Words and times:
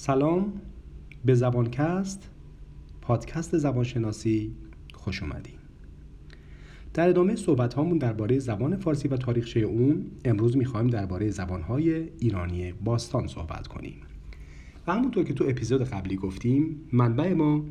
سلام 0.00 0.52
به 1.24 1.34
زبانکست 1.34 2.30
پادکست 3.00 3.58
زبانشناسی 3.58 4.52
خوش 4.92 5.22
اومدیم 5.22 5.58
در 6.94 7.08
ادامه 7.08 7.36
صحبت 7.36 7.74
هامون 7.74 7.98
درباره 7.98 8.38
زبان 8.38 8.76
فارسی 8.76 9.08
و 9.08 9.16
تاریخچه 9.16 9.60
اون 9.60 10.06
امروز 10.24 10.56
می‌خوایم 10.56 10.86
درباره 10.86 11.30
زبانهای 11.30 12.08
ایرانی 12.18 12.72
باستان 12.72 13.26
صحبت 13.26 13.66
کنیم. 13.66 13.96
و 14.86 14.92
همونطور 14.92 15.24
که 15.24 15.34
تو 15.34 15.44
اپیزود 15.48 15.82
قبلی 15.82 16.16
گفتیم 16.16 16.80
منبع 16.92 17.32
ما 17.32 17.64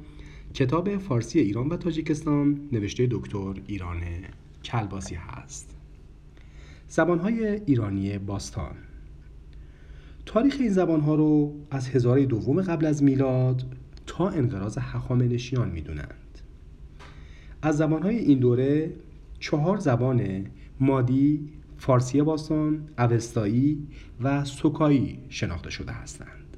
کتاب 0.54 0.98
فارسی 0.98 1.40
ایران 1.40 1.70
و 1.70 1.78
تاجیکستان 1.78 2.70
نوشته 2.72 3.08
دکتر 3.12 3.54
ایران 3.68 4.02
کلباسی 4.64 5.16
هست. 5.16 5.76
زبانهای 6.88 7.62
ایرانی 7.66 8.18
باستان. 8.18 8.76
تاریخ 10.30 10.58
این 10.60 10.70
زبانها 10.70 11.16
رو 11.16 11.54
از 11.72 11.88
هزاره 11.90 12.26
دوم 12.26 12.62
قبل 12.62 12.86
از 12.86 13.04
میلاد 13.04 13.64
تا 14.06 14.30
انقراض 14.30 14.78
هخامنشیان 14.78 15.70
می‌دونند 15.70 16.40
از 17.62 17.78
زبانهای 17.78 18.18
این 18.18 18.40
دوره 18.40 18.94
چهار 19.40 19.78
زبان 19.78 20.46
مادی، 20.80 21.50
فارسی 21.78 22.22
باستان، 22.22 22.82
اوستایی 22.98 23.88
و 24.22 24.46
سوکایی 24.46 25.20
شناخته 25.30 25.70
شده 25.70 25.92
هستند. 25.92 26.58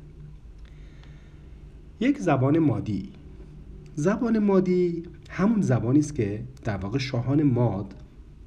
یک 2.00 2.18
زبان 2.18 2.60
مادی 2.60 3.10
زبان 3.96 4.40
مادی 4.40 5.04
همون 5.30 5.62
زبانی 5.62 6.00
است 6.00 6.16
که 6.16 6.44
در 6.64 6.78
واقع 6.78 6.98
شاهان 6.98 7.44
ماد 7.44 7.94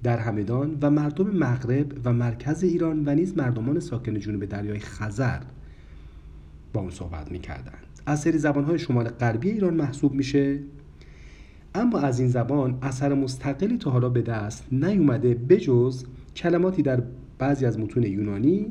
در 0.05 0.19
همدان 0.19 0.79
و 0.83 0.91
مردم 0.91 1.31
مغرب 1.31 2.01
و 2.05 2.13
مرکز 2.13 2.63
ایران 2.63 3.03
و 3.07 3.15
نیز 3.15 3.37
مردمان 3.37 3.81
ساکن 3.81 4.19
جنوب 4.19 4.45
دریای 4.45 4.79
خزر 4.79 5.41
با 6.73 6.81
اون 6.81 6.91
صحبت 6.91 7.33
می‌کردند. 7.33 7.87
از 8.07 8.21
سری 8.21 8.39
زبانهای 8.39 8.79
شمال 8.79 9.09
غربی 9.09 9.51
ایران 9.51 9.75
محسوب 9.75 10.15
میشه. 10.15 10.59
اما 11.75 11.99
از 11.99 12.21
این 12.21 12.29
زبان 12.29 12.79
اثر 12.83 13.15
مستقلی 13.15 13.79
تا 13.79 13.91
حالا 13.91 14.09
به 14.09 14.23
دست 14.23 14.67
نیومده 14.73 15.35
بجز 15.35 16.05
کلماتی 16.37 16.83
در 16.83 17.03
بعضی 17.39 17.67
از 17.67 17.79
متون 17.79 18.03
یونانی 18.03 18.67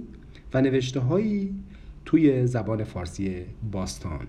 و 0.53 0.61
نوشته 0.61 0.99
هایی 0.99 1.55
توی 2.05 2.47
زبان 2.47 2.83
فارسی 2.83 3.35
باستان. 3.71 4.27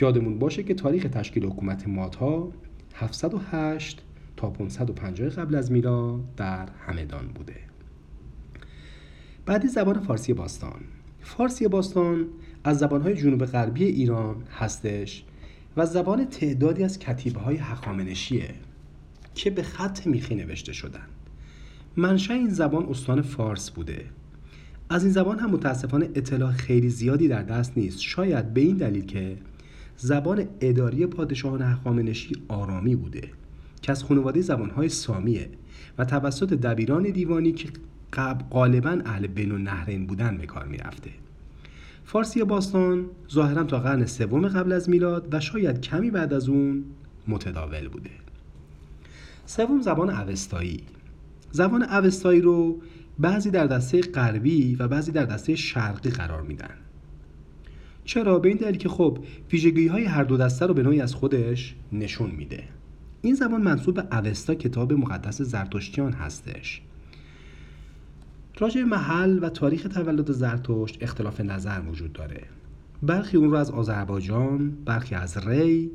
یادمون 0.00 0.38
باشه 0.38 0.62
که 0.62 0.74
تاریخ 0.74 1.02
تشکیل 1.02 1.44
حکومت 1.44 1.88
مادها 1.88 2.52
708 2.94 4.02
تا 4.38 4.50
550 4.50 5.28
قبل 5.28 5.54
از 5.54 5.72
میلاد 5.72 6.34
در 6.36 6.68
همدان 6.86 7.26
بوده. 7.26 7.56
بعدی 9.46 9.68
زبان 9.68 10.00
فارسی 10.00 10.32
باستان. 10.32 10.80
فارسی 11.20 11.68
باستان 11.68 12.26
از 12.64 12.78
زبانهای 12.78 13.14
جنوب 13.14 13.44
غربی 13.44 13.84
ایران 13.84 14.36
هستش 14.58 15.24
و 15.76 15.86
زبان 15.86 16.24
تعدادی 16.24 16.84
از 16.84 16.98
کتیبه 16.98 17.40
های 17.40 17.56
که 19.34 19.50
به 19.50 19.62
خط 19.62 20.06
میخی 20.06 20.34
نوشته 20.34 20.72
شدن. 20.72 21.06
منشأ 21.96 22.34
این 22.34 22.48
زبان 22.48 22.86
استان 22.86 23.22
فارس 23.22 23.70
بوده. 23.70 24.04
از 24.90 25.02
این 25.04 25.12
زبان 25.12 25.38
هم 25.38 25.50
متاسفانه 25.50 26.08
اطلاع 26.14 26.52
خیلی 26.52 26.88
زیادی 26.88 27.28
در 27.28 27.42
دست 27.42 27.78
نیست. 27.78 28.00
شاید 28.00 28.54
به 28.54 28.60
این 28.60 28.76
دلیل 28.76 29.06
که 29.06 29.36
زبان 29.96 30.44
اداری 30.60 31.06
پادشاهان 31.06 31.62
هخامنشی 31.62 32.36
آرامی 32.48 32.96
بوده. 32.96 33.37
که 33.82 33.92
از 33.92 34.04
خانواده 34.04 34.40
زبانهای 34.40 34.88
سامیه 34.88 35.50
و 35.98 36.04
توسط 36.04 36.52
دبیران 36.52 37.02
دیوانی 37.02 37.52
که 37.52 37.68
غالبا 38.50 39.00
اهل 39.04 39.26
بین 39.26 39.52
و 39.52 39.58
نهرین 39.58 40.06
بودن 40.06 40.36
به 40.36 40.46
کار 40.46 40.66
می‌رفته. 40.66 41.10
فارسی 42.04 42.44
باستان 42.44 43.06
ظاهرا 43.32 43.64
تا 43.64 43.80
قرن 43.80 44.06
سوم 44.06 44.48
قبل 44.48 44.72
از 44.72 44.90
میلاد 44.90 45.28
و 45.34 45.40
شاید 45.40 45.80
کمی 45.80 46.10
بعد 46.10 46.32
از 46.32 46.48
اون 46.48 46.84
متداول 47.28 47.88
بوده. 47.88 48.10
سوم 49.46 49.80
زبان 49.80 50.10
اوستایی. 50.10 50.80
زبان 51.50 51.82
اوستایی 51.82 52.40
رو 52.40 52.80
بعضی 53.18 53.50
در 53.50 53.66
دسته 53.66 54.00
غربی 54.00 54.74
و 54.74 54.88
بعضی 54.88 55.12
در 55.12 55.24
دسته 55.24 55.54
شرقی 55.54 56.10
قرار 56.10 56.42
میدن. 56.42 56.74
چرا؟ 58.04 58.38
به 58.38 58.48
این 58.48 58.58
دلیل 58.58 58.76
که 58.76 58.88
خب 58.88 59.18
ویژگی 59.52 59.86
های 59.86 60.04
هر 60.04 60.24
دو 60.24 60.36
دسته 60.36 60.66
رو 60.66 60.74
به 60.74 60.82
نوعی 60.82 61.00
از 61.00 61.14
خودش 61.14 61.74
نشون 61.92 62.30
میده. 62.30 62.64
این 63.22 63.34
زبان 63.34 63.62
منصوب 63.62 63.94
به 63.94 64.18
اوستا 64.18 64.54
کتاب 64.54 64.92
مقدس 64.92 65.42
زرتشتیان 65.42 66.12
هستش. 66.12 66.82
راجع 68.58 68.82
محل 68.82 69.38
و 69.42 69.48
تاریخ 69.48 69.82
تولد 69.82 70.32
زرتشت 70.32 71.02
اختلاف 71.02 71.40
نظر 71.40 71.80
وجود 71.80 72.12
داره. 72.12 72.42
برخی 73.02 73.36
اون 73.36 73.50
رو 73.50 73.56
از 73.56 73.70
آذربایجان 73.70 74.70
برخی 74.84 75.14
از 75.14 75.48
ری 75.48 75.90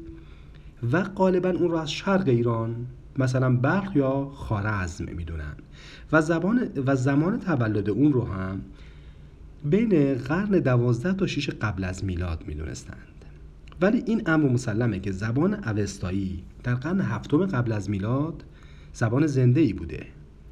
و 0.92 1.04
غالبا 1.04 1.50
اون 1.50 1.72
رو 1.72 1.78
از 1.78 1.92
شرق 1.92 2.28
ایران 2.28 2.76
مثلا 3.18 3.56
برخ 3.56 3.96
یا 3.96 4.30
خارزم 4.34 5.06
می‌دونن. 5.06 5.56
و 6.12 6.22
زبان 6.22 6.70
و 6.86 6.96
زمان 6.96 7.40
تولد 7.40 7.90
اون 7.90 8.14
رو 8.14 8.26
هم 8.26 8.62
بین 9.66 10.16
قرن 10.16 10.50
دوازده 10.50 11.14
تا 11.14 11.28
شیش 11.28 11.50
قبل 11.50 11.84
از 11.84 12.06
میلاد 12.06 12.44
می‌دونستند 12.48 13.13
ولی 13.82 14.04
این 14.06 14.22
امر 14.26 14.50
مسلمه 14.50 15.00
که 15.00 15.12
زبان 15.12 15.54
اوستایی 15.54 16.44
در 16.64 16.76
قرن 16.76 17.02
هفتم 17.02 17.46
قبل 17.46 17.72
از 17.72 17.90
میلاد 17.90 18.44
زبان 18.94 19.28
زنده 19.28 19.62
ای 19.62 19.74
بوده. 19.74 20.06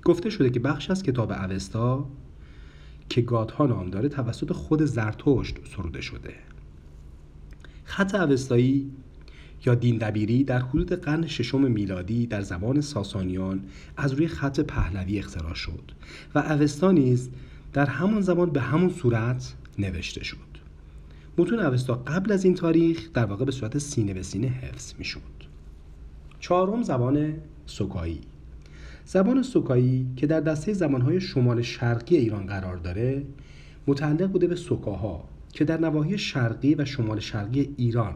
گفته 0.03 0.29
شده 0.29 0.49
که 0.49 0.59
بخش 0.59 0.91
از 0.91 1.03
کتاب 1.03 1.31
اوستا 1.31 2.09
که 3.09 3.21
گادها 3.21 3.65
نام 3.65 3.89
داره 3.89 4.09
توسط 4.09 4.51
خود 4.51 4.85
زرتشت 4.85 5.55
سروده 5.75 6.01
شده. 6.01 6.33
خط 7.83 8.15
اوستایی 8.15 8.91
یا 9.65 9.75
دین 9.75 9.97
دبیری 9.97 10.43
در 10.43 10.59
حدود 10.59 10.93
قرن 10.93 11.27
ششم 11.27 11.71
میلادی 11.71 12.27
در 12.27 12.41
زبان 12.41 12.81
ساسانیان 12.81 13.63
از 13.97 14.13
روی 14.13 14.27
خط 14.27 14.59
پهلوی 14.59 15.19
اختراع 15.19 15.53
شد 15.53 15.91
و 16.35 16.39
اوستا 16.39 16.91
نیز 16.91 17.29
در 17.73 17.85
همان 17.85 18.21
زمان 18.21 18.49
به 18.49 18.61
همون 18.61 18.89
صورت 18.89 19.55
نوشته 19.79 20.23
شد. 20.23 20.50
متون 21.37 21.59
اوستا 21.59 21.95
قبل 21.95 22.31
از 22.31 22.45
این 22.45 22.55
تاریخ 22.55 23.09
در 23.13 23.25
واقع 23.25 23.45
به 23.45 23.51
صورت 23.51 23.77
سینه 23.77 24.13
به 24.13 24.23
سینه 24.23 24.47
حفظ 24.47 24.93
می 24.97 25.05
شد 25.05 25.21
چهارم 26.39 26.83
زبان 26.83 27.33
سوکایی. 27.65 28.21
زبان 29.05 29.43
سوکایی 29.43 30.07
که 30.15 30.27
در 30.27 30.39
دسته 30.39 30.73
زبانهای 30.73 31.21
شمال 31.21 31.61
شرقی 31.61 32.15
ایران 32.17 32.45
قرار 32.45 32.77
داره 32.77 33.25
متعلق 33.87 34.31
بوده 34.31 34.47
به 34.47 34.55
سوکاها 34.55 35.23
که 35.53 35.65
در 35.65 35.79
نواحی 35.79 36.17
شرقی 36.17 36.75
و 36.75 36.85
شمال 36.85 37.19
شرقی 37.19 37.73
ایران 37.77 38.15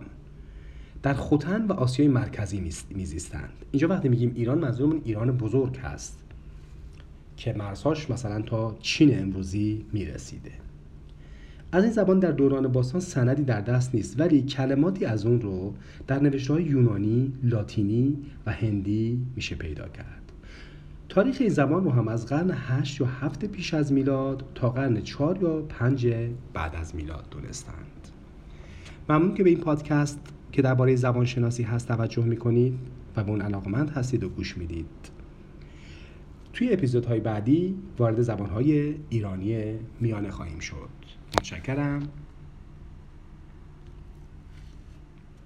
در 1.04 1.14
خوتن 1.14 1.66
و 1.66 1.74
آسیای 1.74 2.08
مرکزی 2.08 2.72
میزیستند. 2.90 3.54
اینجا 3.72 3.88
وقتی 3.88 4.10
میگیم 4.10 4.32
ایران 4.36 4.60
منظورمون 4.60 5.02
ایران 5.06 5.32
بزرگ 5.38 5.78
هست 5.78 6.20
که 7.38 7.54
مرزهاش 7.54 8.10
مثلا 8.10 8.42
تا 8.42 8.78
چین 8.80 9.20
امروزی 9.20 9.86
می‌رسیده. 9.94 10.65
از 11.72 11.84
این 11.84 11.94
زبان 11.94 12.20
در 12.20 12.32
دوران 12.32 12.68
باستان 12.68 13.02
سندی 13.02 13.44
در 13.44 13.62
دست 13.62 13.96
نیست 13.96 14.20
ولی 14.20 14.42
کلماتی 14.42 15.06
از 15.06 15.26
اون 15.26 15.42
رو 15.42 15.74
در 16.08 16.20
نوشته 16.20 16.54
های 16.54 16.64
یونانی، 16.64 17.34
لاتینی 17.44 18.18
و 18.46 18.52
هندی 18.52 19.22
میشه 19.36 19.56
پیدا 19.56 19.88
کرد. 19.88 20.32
تاریخ 21.10 21.38
این 21.40 21.50
زبان 21.50 21.84
رو 21.84 21.92
هم 21.92 22.08
از 22.08 22.26
قرن 22.26 22.52
8 22.52 23.02
یا 23.02 23.08
7 23.08 23.46
پیش 23.46 23.74
از 23.74 23.94
میلاد 23.94 24.44
تا 24.56 24.70
قرن 24.70 25.02
4 25.02 25.42
یا 25.42 25.62
5 25.62 26.08
بعد 26.54 26.76
از 26.76 26.96
میلاد 26.96 27.26
دونستند. 27.32 28.08
ممنون 29.10 29.34
که 29.34 29.44
به 29.44 29.50
این 29.50 29.60
پادکست 29.60 30.20
که 30.52 30.62
درباره 30.62 30.96
زبان 30.96 31.26
شناسی 31.26 31.64
هست 31.64 31.88
توجه 31.88 32.26
می‌کنید 32.26 32.74
و 33.16 33.24
به 33.24 33.32
اون 33.32 33.42
علاقمند 33.42 33.90
هستید 33.90 34.24
و 34.24 34.30
گوش 34.30 34.58
می‌دید. 34.58 35.15
توی 36.56 36.74
اپیزودهای 36.74 37.20
بعدی 37.20 37.76
وارد 37.98 38.22
زبانهای 38.22 38.96
ایرانی 39.10 39.80
میانه 40.00 40.32
خواهیم 40.32 40.60
شد. 40.60 40.90
متشکرم. 41.38 42.10